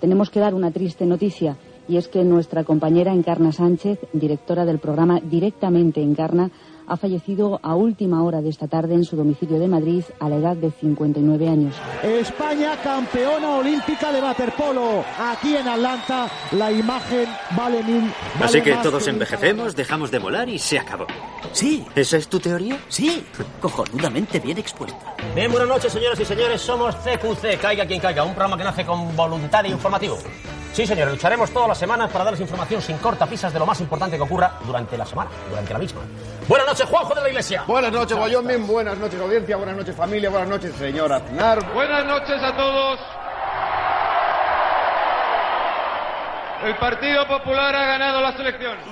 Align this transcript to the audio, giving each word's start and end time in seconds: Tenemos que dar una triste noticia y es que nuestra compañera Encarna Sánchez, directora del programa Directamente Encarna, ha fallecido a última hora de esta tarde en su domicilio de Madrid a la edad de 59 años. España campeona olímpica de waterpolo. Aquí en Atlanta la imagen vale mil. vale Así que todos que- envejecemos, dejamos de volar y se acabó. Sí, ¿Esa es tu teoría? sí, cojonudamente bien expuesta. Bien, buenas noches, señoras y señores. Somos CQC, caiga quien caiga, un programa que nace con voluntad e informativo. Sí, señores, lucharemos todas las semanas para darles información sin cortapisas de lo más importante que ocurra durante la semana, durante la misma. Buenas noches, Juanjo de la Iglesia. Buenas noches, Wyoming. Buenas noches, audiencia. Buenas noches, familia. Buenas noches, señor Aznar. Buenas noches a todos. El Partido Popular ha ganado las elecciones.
Tenemos 0.00 0.30
que 0.30 0.40
dar 0.40 0.54
una 0.54 0.70
triste 0.70 1.06
noticia 1.06 1.56
y 1.88 1.96
es 1.96 2.08
que 2.08 2.24
nuestra 2.24 2.64
compañera 2.64 3.12
Encarna 3.12 3.52
Sánchez, 3.52 3.98
directora 4.12 4.64
del 4.64 4.78
programa 4.78 5.20
Directamente 5.20 6.02
Encarna, 6.02 6.50
ha 6.90 6.96
fallecido 6.96 7.60
a 7.62 7.76
última 7.76 8.22
hora 8.24 8.42
de 8.42 8.48
esta 8.50 8.66
tarde 8.66 8.94
en 8.94 9.04
su 9.04 9.14
domicilio 9.16 9.60
de 9.60 9.68
Madrid 9.68 10.02
a 10.18 10.28
la 10.28 10.36
edad 10.36 10.56
de 10.56 10.72
59 10.72 11.48
años. 11.48 11.74
España 12.02 12.76
campeona 12.82 13.50
olímpica 13.58 14.10
de 14.12 14.20
waterpolo. 14.20 15.04
Aquí 15.16 15.54
en 15.56 15.68
Atlanta 15.68 16.28
la 16.50 16.72
imagen 16.72 17.28
vale 17.56 17.82
mil. 17.84 18.00
vale 18.34 18.44
Así 18.44 18.60
que 18.60 18.74
todos 18.82 19.04
que- 19.04 19.10
envejecemos, 19.10 19.76
dejamos 19.76 20.10
de 20.10 20.18
volar 20.18 20.48
y 20.48 20.58
se 20.58 20.80
acabó. 20.80 21.06
Sí, 21.52 21.84
¿Esa 21.94 22.16
es 22.16 22.26
tu 22.28 22.40
teoría? 22.40 22.76
sí, 22.88 23.24
cojonudamente 23.60 24.40
bien 24.40 24.58
expuesta. 24.58 25.14
Bien, 25.34 25.50
buenas 25.50 25.68
noches, 25.68 25.92
señoras 25.92 26.18
y 26.18 26.24
señores. 26.24 26.60
Somos 26.60 26.96
CQC, 26.96 27.56
caiga 27.60 27.86
quien 27.86 28.00
caiga, 28.00 28.24
un 28.24 28.30
programa 28.34 28.56
que 28.58 28.64
nace 28.64 28.84
con 28.84 29.14
voluntad 29.14 29.64
e 29.64 29.68
informativo. 29.68 30.18
Sí, 30.72 30.86
señores, 30.86 31.14
lucharemos 31.14 31.50
todas 31.50 31.68
las 31.68 31.78
semanas 31.78 32.10
para 32.10 32.24
darles 32.24 32.40
información 32.40 32.80
sin 32.80 32.96
cortapisas 32.98 33.52
de 33.52 33.58
lo 33.58 33.66
más 33.66 33.80
importante 33.80 34.16
que 34.16 34.22
ocurra 34.22 34.52
durante 34.64 34.96
la 34.96 35.04
semana, 35.04 35.30
durante 35.48 35.72
la 35.72 35.78
misma. 35.78 36.02
Buenas 36.46 36.68
noches, 36.68 36.86
Juanjo 36.86 37.14
de 37.14 37.22
la 37.22 37.28
Iglesia. 37.28 37.64
Buenas 37.66 37.92
noches, 37.92 38.16
Wyoming. 38.16 38.66
Buenas 38.66 38.96
noches, 38.96 39.20
audiencia. 39.20 39.56
Buenas 39.56 39.76
noches, 39.76 39.96
familia. 39.96 40.30
Buenas 40.30 40.48
noches, 40.48 40.74
señor 40.76 41.12
Aznar. 41.12 41.72
Buenas 41.74 42.04
noches 42.06 42.42
a 42.42 42.56
todos. 42.56 43.00
El 46.64 46.76
Partido 46.76 47.26
Popular 47.26 47.74
ha 47.74 47.86
ganado 47.86 48.20
las 48.20 48.38
elecciones. 48.38 48.84